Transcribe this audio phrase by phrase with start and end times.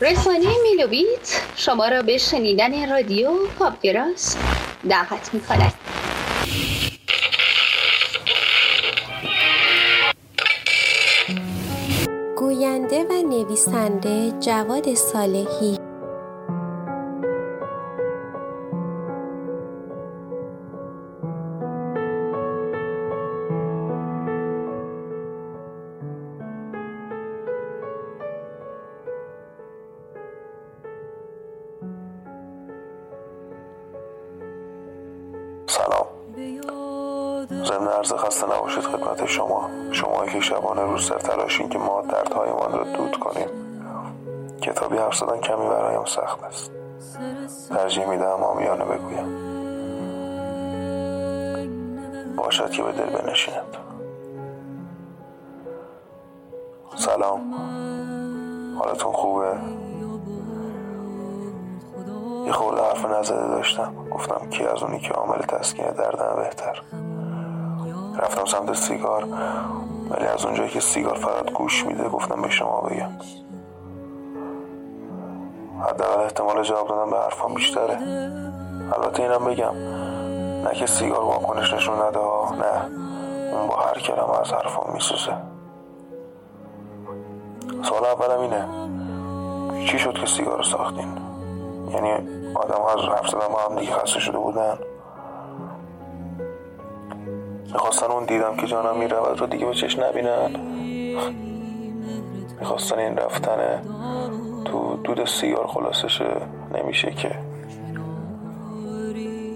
[0.00, 4.36] رسانه میلوبیت شما را به شنیدن رادیو پاپگراس
[4.88, 5.72] دعوت می کند
[12.36, 15.85] گوینده و نویسنده جواد صالحی.
[37.66, 39.70] ضمن عرض خسته نباشید خدمت شما.
[39.92, 43.48] شما که شبانه روز سر تلاشین که ما دردهایمان را دود کنیم.
[44.62, 46.70] کتابی حرف زدن کمی برایم سخت است.
[47.68, 49.46] ترجیح می‌دهم آمیانه بگویم.
[52.36, 53.76] باشد که به دل بنشیند.
[56.96, 57.54] سلام.
[58.78, 59.56] حالتون خوبه؟
[62.46, 63.94] یه خورده حرف نزده داشتم.
[64.10, 66.82] گفتم کی از اونی که عامل تسکین دردم بهتر.
[68.18, 69.24] رفتم سمت سیگار
[70.10, 73.10] ولی از اونجایی که سیگار فقط گوش میده گفتم به شما بگم.
[75.80, 77.98] حداقل احتمال جواب دادن به حرفان بیشتره.
[78.92, 79.74] البته اینم بگم
[80.64, 82.90] نه که سیگار واکنش نشون نده نه.
[83.52, 85.36] اون با هر کلمه از حرفان میسوزه.
[87.82, 88.66] سوال اولم اینه
[89.86, 91.18] چی شد که سیگار ساختین؟
[91.90, 92.10] یعنی
[92.54, 94.78] آدم ها از حرف زدن با هم دیگه خسته شده بودن؟
[97.76, 100.50] می‌خواستن اون دیدم که جانم می‌رود رو دیگه به چشم نبینن.
[102.60, 103.82] می‌خواستن این رفتن
[104.64, 106.36] تو دود سیگار خلاصشه.
[106.74, 107.30] نمیشه که.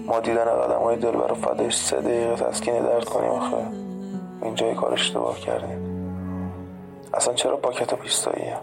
[0.07, 3.57] ما دیدن آدم های دل برای فدایش سه دقیقه تسکین درد کنیم آخه.
[4.41, 5.77] اینجای کار اشتباه کردیم.
[7.13, 8.61] اصلا چرا پاکت پیستایی هم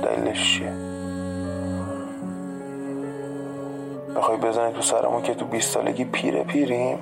[0.00, 0.72] دلیلش چیه؟
[4.16, 6.98] بخوای بزنی تو سرمون که تو بیست سالگی پیره پیریم؟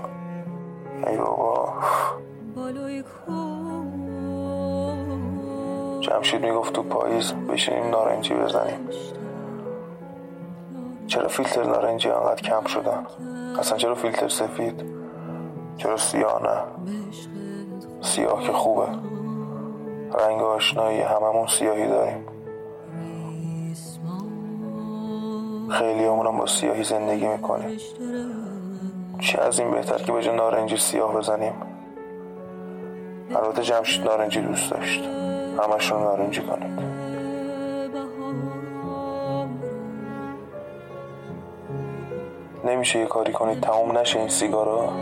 [1.07, 1.73] ای بابا.
[6.01, 8.89] جمشید می‌گفت تو پاییز بشینیم نارنجی بزنیم.
[11.07, 13.07] چرا فیلتر نارنجی انقدر کم شدن؟
[13.59, 14.84] اصلا چرا فیلتر سفید؟
[15.77, 16.62] چرا سیاه نه؟
[18.01, 18.87] سیاه که خوبه.
[20.21, 22.27] رنگ آشنایی هممون سیاهی داریم.
[25.71, 27.78] خیلی همونم با سیاهی زندگی می‌کنیم.
[29.19, 31.53] چه از این بهتر که به نارنجی سیاه بزنیم؟
[33.31, 35.04] البته جمشید نارنجی دوست داشت.
[35.59, 36.97] همشون نارنجی کنید.
[42.65, 44.93] نمیشه یه کاری کنید تمام نشه این سیگارا.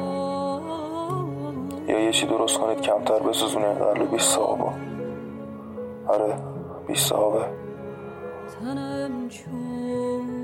[1.89, 3.67] یا یه چی درست کنید کمتر بسوزونه.
[3.67, 4.73] قبل 20 صحابا
[6.09, 6.35] آره
[6.87, 7.45] 20 صحابه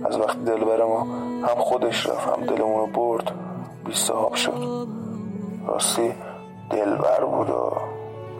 [0.05, 1.01] از وقتی دل بره ما
[1.43, 3.50] هم خودش رفت هم دلمون رو برد.
[3.85, 4.89] بی صاحب شد.
[5.67, 6.15] راستی
[6.71, 7.73] دلبر بود و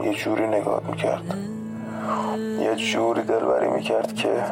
[0.05, 1.35] یه جوری نگاه می‌کرد.
[2.61, 4.45] یه جوری دلبری می‌کرد که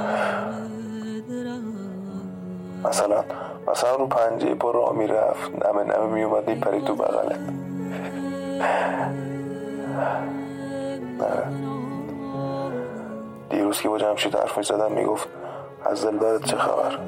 [2.84, 3.25] مثلا
[3.69, 5.50] مثلا رو پنجه پا را می‌رفت.
[5.66, 7.38] نمه نمه میومد میپرید تو بغلت.
[13.50, 15.28] دیروز که با جمشید حرف می‌زدم می‌گفت
[15.84, 16.98] از دلبرت چه خبر؟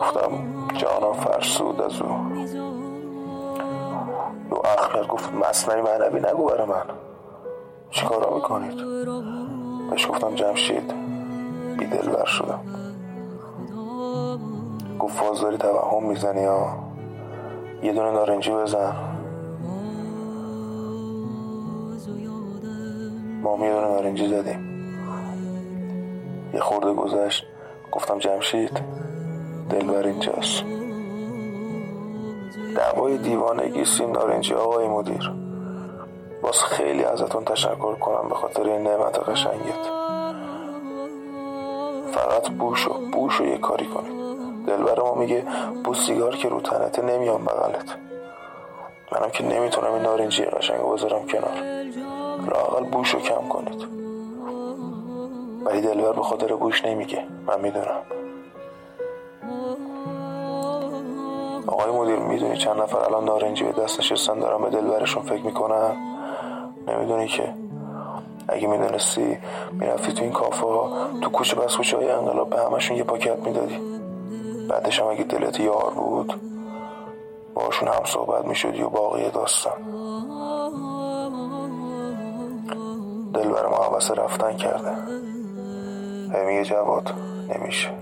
[0.00, 0.30] گفتم
[0.76, 2.08] جانا فرسود از او.
[4.50, 6.82] دو اخلر گفت مصنعی معنوی نگو برای من.
[7.90, 8.76] چی کارا می‌کنید؟
[9.90, 10.94] بهش گفتم جمشید
[11.78, 12.60] بی دلبر شدم.
[14.98, 16.78] گفت فاز داری توهم می‌زنی ها؟
[17.82, 18.92] یه دونه نارنجی بزن.
[23.42, 24.70] ما یه دونه نارنجی زدیم.
[26.54, 27.46] یه خورده گذشت.
[27.92, 28.80] گفتم جمشید
[29.70, 30.64] دلبر اینجاست
[32.76, 35.32] دعوای دیوانگی سین نارنجی آقای مدیر.
[36.42, 39.84] باز خیلی ازتون تشکر کنم به خاطر این نعمت قشنگت.
[42.12, 44.12] فقط بوش و بوش و یه کاری کنید.
[44.66, 45.44] دلبر ما میگه
[45.84, 47.96] بو سیگار که رو تنته نمیام بغلت.
[49.12, 51.54] منم که نمی‌تونم این نارنجی قشنگ بذارم کنار.
[52.50, 53.86] لاقل بوش رو کم کنید.
[55.64, 57.24] ولی دلبر به خاطر بوش نمیگه.
[57.46, 58.02] من می‌دونم.
[62.22, 65.96] می‌دونی چند نفر الان نارنجی به دست نشستن دارن به دلبرشون فکر می‌کنن؟
[66.88, 67.54] نمی‌دونی که.
[68.48, 69.38] اگه می‌دونستی
[69.72, 73.38] می‌رفتی تو این کافه ها تو کوچه بس کوچه های انقلاب به همشون یه پاکت
[73.38, 73.78] می‌دادی.
[74.70, 76.40] بعدش هم اگه دلت یار بود
[77.54, 79.72] باشون هم صحبت می‌شدی و باقی داستان.
[83.34, 84.96] دل بر ما رفتن کرده.
[86.32, 87.14] هی میگه جواد
[87.48, 87.99] نمیشه.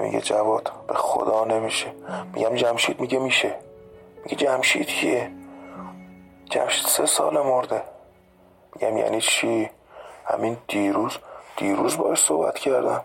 [0.00, 1.92] میگه جواد به خدا نمیشه.
[2.34, 3.54] میگم جمشید میگه میشه.
[4.24, 5.30] میگه جمشید کیه؟
[6.50, 7.82] جمشید سه سال مرده.
[8.74, 9.70] میگم یعنی چی؟
[10.24, 11.18] همین دیروز
[11.56, 13.04] دیروز باش صحبت کردم.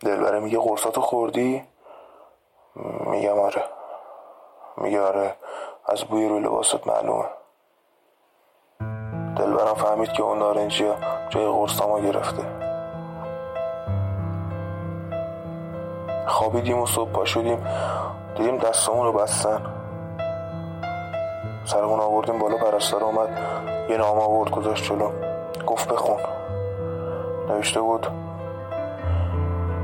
[0.00, 1.64] دلبره میگه قرصاتو خوردی؟
[3.06, 3.64] میگم آره.
[4.76, 5.36] میگه آره.
[5.86, 7.24] از بوی روی لباست معلومه.
[9.36, 10.92] دلبرم فهمید که اون نارنجی
[11.30, 12.63] جای قرصاما گرفته.
[16.26, 17.66] خوابیدیم و صبح پا شدیم.
[18.36, 19.60] دیدیم دستامون رو بستن.
[21.64, 23.28] سرمون آوردیم بالا پرستار اومد.
[23.90, 25.10] یه نام آورد گذاشت جلو.
[25.66, 26.18] گفت بخون.
[27.48, 28.06] نوشته بود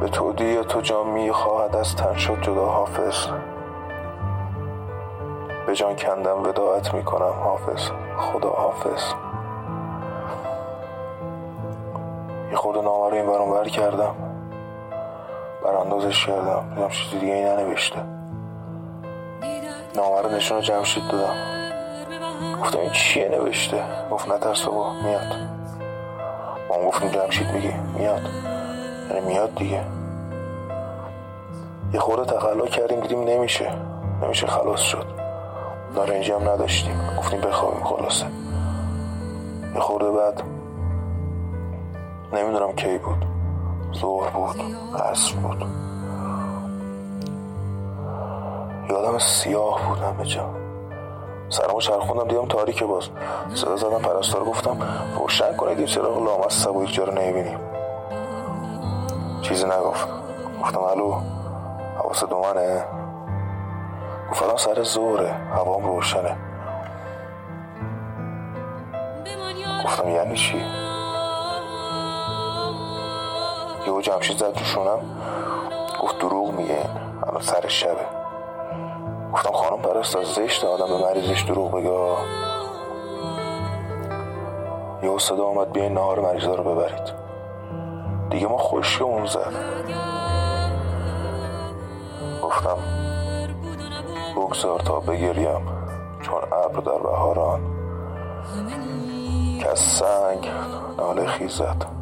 [0.00, 3.26] به تودی تو جامی خواهد از تن شد جدا حافظ.
[5.66, 7.90] به جان کندم وداعت می‌کنم حافظ.
[8.18, 9.02] خدا حافظ.
[12.50, 14.29] یه خورده نامه رو این برون بر کردم.
[15.64, 17.98] براندازش کردم دیدم چیزی دیگه این ننوشته.
[19.96, 21.34] نامه رو نشون جمشید دادم.
[22.62, 25.36] گفتم این چیه نوشته؟ گفت نترس بابا میاد.
[26.68, 28.20] ما هم جمشید میگی میاد.
[29.10, 29.80] یعنی میاد دیگه.
[31.92, 33.70] یه خورده تقلا کردیم دیدیم نمیشه.
[34.22, 35.06] نمیشه خلاص شد.
[35.94, 37.00] نارنجی هم نداشتیم.
[37.18, 38.26] گفتیم بخوابیم خلاصه.
[39.74, 40.42] یه خورده بعد
[42.32, 43.24] نمی‌دونم کی بود.
[43.94, 44.62] ظهر بود
[45.10, 45.64] عصر بود.
[48.90, 50.50] یادم سیاه بود همه جا.
[51.48, 53.08] سرمو چرخوندم دیدم تاریکه باز.
[53.54, 54.76] صدا زدم پرستار گفتم
[55.18, 57.58] روشن کنید این چراغ لامصب و یک رو نمی‌بینیم.
[59.42, 60.08] چیزی نگفت.
[60.62, 61.14] گفتم الو
[61.98, 62.84] حواست دومنه
[64.30, 66.36] گفت الان سر زوره هوام روشنه.
[69.84, 70.79] گفتم یعنی چی؟
[74.00, 75.00] یهو جمشید زد رو
[76.02, 76.86] گفت دروغ میگه.
[77.26, 78.06] الان سر شبه.
[79.32, 81.90] گفتم خانم پرستار زشت آدم به مریضش دروغ بگه.
[85.02, 87.12] یهو صدا آمد بیاین نهار مریضا رو ببرید.
[88.30, 88.58] دیگه ما
[89.04, 89.52] اون زد
[92.42, 92.76] گفتم
[94.36, 95.66] بگذار تا بگریم
[96.22, 97.60] چون ابر در بهاران.
[99.60, 100.50] که از سنگ
[100.98, 101.99] ناله خیزد.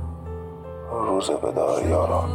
[0.90, 2.28] روز بدار یاران.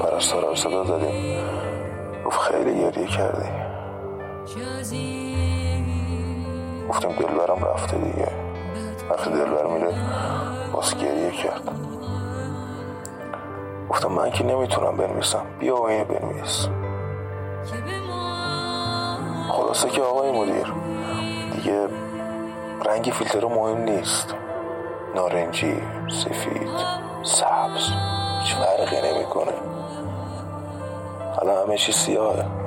[0.00, 1.44] پرستارا رو صدا زدیم
[2.26, 3.48] گفت خیلی گریه کردی.
[6.88, 8.28] گفتیم دلبرم رفته دیگه.
[9.10, 9.94] وقتی دلبر میره
[10.72, 11.70] باز گریه کرد.
[13.90, 15.46] گفتم من که نمی‌تونم بنویسم.
[15.60, 16.68] بیا و اینو بنویس.
[19.50, 20.72] خلاصه که آقای مدیر.
[21.52, 21.88] دیگه
[22.86, 24.34] رنگ فیلتر مهم نیست.
[25.14, 26.68] نارنجی سفید
[27.22, 27.90] سبز.
[28.40, 29.52] هیچ فرقی نمی‌کنه.
[31.42, 32.63] الان همه چی سیاهه.